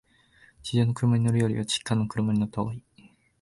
[0.63, 2.75] 地上の車に乗るよりは、地下の車に乗ったほうが、